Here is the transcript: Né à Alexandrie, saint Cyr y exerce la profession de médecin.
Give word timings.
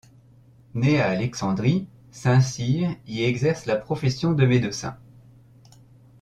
Né 0.73 0.99
à 0.99 1.11
Alexandrie, 1.11 1.85
saint 2.09 2.39
Cyr 2.41 2.97
y 3.05 3.21
exerce 3.21 3.67
la 3.67 3.75
profession 3.75 4.33
de 4.33 4.47
médecin. 4.47 4.97